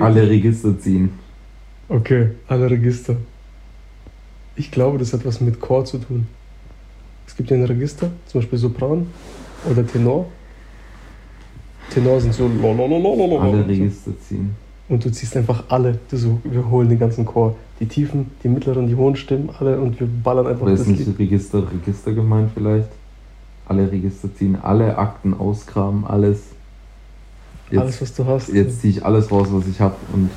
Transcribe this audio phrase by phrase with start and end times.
[0.00, 1.10] Alle Register ziehen.
[1.88, 3.16] Okay, alle Register.
[4.56, 6.26] Ich glaube, das hat was mit Chor zu tun.
[7.26, 9.06] Es gibt ja ein Register, zum Beispiel Sopran
[9.70, 10.26] oder Tenor.
[11.90, 13.40] Tenor sind so lolololololol.
[13.40, 14.54] Alle Register ziehen.
[14.88, 15.98] Und du ziehst einfach alle.
[16.10, 17.56] Du so, wir holen den ganzen Chor.
[17.78, 20.88] Die tiefen, die mittleren, die hohen Stimmen, alle und wir ballern einfach Oder ist das
[20.88, 21.18] nicht Lied.
[21.18, 22.88] Register, Register gemeint vielleicht?
[23.66, 26.42] Alle Register ziehen, alle Akten ausgraben, alles.
[27.70, 28.48] Jetzt, Alles, was du hast.
[28.48, 30.30] jetzt ziehe ich alles raus, was ich habe und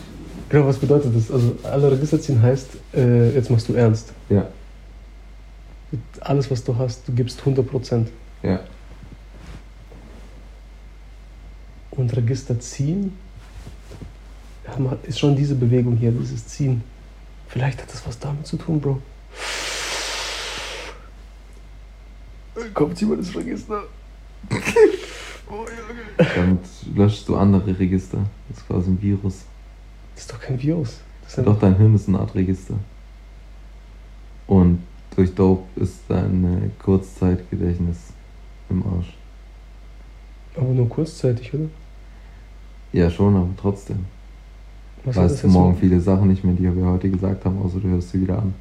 [0.49, 1.31] Genau, was bedeutet das?
[1.31, 4.13] Also alle Register ziehen heißt, äh, jetzt machst du ernst.
[4.29, 4.47] ja,
[6.19, 8.05] Alles, was du hast, du gibst 100%.
[8.43, 8.59] ja.
[11.89, 13.13] Und Register ziehen
[15.03, 16.83] ist schon diese Bewegung hier, dieses Ziehen.
[17.47, 18.99] Vielleicht hat das was damit zu tun, Bro.
[22.73, 23.83] Kommt jemand ins Register?
[25.51, 25.65] oh.
[26.17, 26.59] Damit
[26.95, 28.19] löschst du andere Register.
[28.49, 29.45] Das ist quasi ein Virus.
[30.13, 30.99] Das ist doch kein Virus.
[31.43, 32.75] Doch dein Hirn ist eine Art Register.
[34.47, 34.79] Und
[35.15, 37.97] durch Dope ist dein Kurzzeitgedächtnis
[38.69, 39.13] im Arsch.
[40.55, 41.65] aber nur kurzzeitig, oder?
[42.91, 44.05] Ja, schon, aber trotzdem.
[45.05, 47.79] Was weißt du morgen mit- viele Sachen nicht mehr, die wir heute gesagt haben, außer
[47.79, 48.53] du hörst sie wieder an.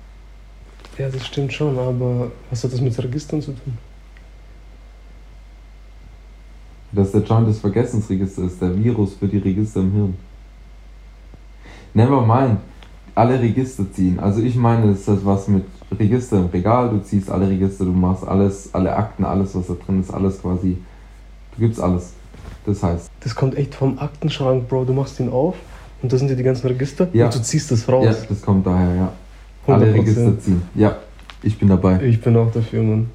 [0.98, 3.76] Ja, das stimmt schon, aber was hat das mit Registern zu tun?
[6.92, 10.14] Dass der Joint des Vergessensregister ist, der Virus für die Register im Hirn.
[11.94, 12.58] Never mind.
[13.14, 14.18] Alle Register ziehen.
[14.18, 15.64] Also ich meine, es hat was mit
[15.98, 16.88] Register im Regal.
[16.90, 20.40] Du ziehst alle Register, du machst alles, alle Akten, alles, was da drin ist, alles
[20.40, 20.78] quasi.
[21.54, 22.12] Du gibst alles.
[22.64, 24.84] Das heißt, Das kommt echt vom Aktenschrank, Bro.
[24.84, 25.56] Du machst ihn auf
[26.02, 27.26] und da sind ja die ganzen Register Ja.
[27.26, 28.16] und du ziehst das ja, raus.
[28.28, 29.12] das kommt daher, ja.
[29.66, 29.94] Alle 100%.
[29.94, 30.62] Register ziehen.
[30.74, 30.96] Ja,
[31.42, 32.00] ich bin dabei.
[32.02, 33.10] Ich bin auch dafür, Mann.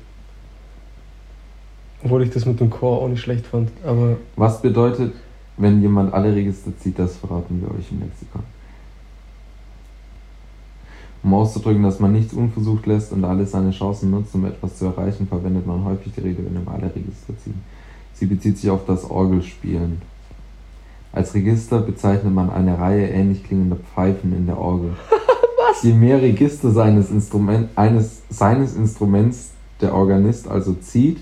[2.04, 3.72] Obwohl ich das mit dem Chor auch nicht schlecht fand.
[3.84, 5.14] Aber Was bedeutet,
[5.58, 8.44] wenn jemand alle Register zieht, das verraten wir euch im Lexikon.
[11.24, 14.86] Um auszudrücken, dass man nichts unversucht lässt und alle seine Chancen nutzt, um etwas zu
[14.86, 17.62] erreichen, verwendet man häufig die Redewendung alle Register ziehen.
[18.14, 20.02] Sie bezieht sich auf das Orgelspielen.
[21.12, 24.92] Als Register bezeichnet man eine Reihe ähnlich klingender Pfeifen in der Orgel.
[25.70, 25.84] Was?
[25.84, 29.52] Je mehr Register seines, Instrument, eines, seines Instruments
[29.82, 31.18] der Organist also zieht,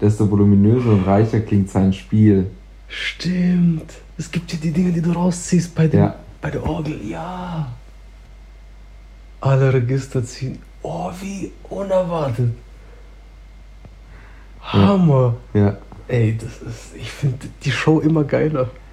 [0.00, 2.50] desto voluminöser und reicher klingt sein Spiel.
[2.88, 3.92] stimmt.
[4.18, 6.14] Es gibt ja die Dinge, die du rausziehst bei, dem, Ja.
[6.42, 7.00] bei der Orgel.
[7.06, 7.68] Ja.
[9.40, 10.58] Alle Register ziehen.
[10.82, 12.50] Oh, wie unerwartet.
[14.62, 15.36] Hammer.
[15.54, 15.76] Ja.
[16.08, 16.96] Ey, das ist.
[16.96, 18.68] Ich finde die Show immer geiler.